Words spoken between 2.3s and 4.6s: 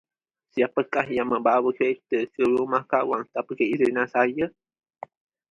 ke rumah kawan tanpa keizinan saya?